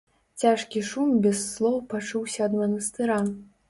[0.43, 3.25] Цяжкі шум без слоў пачуўся ад манастыра.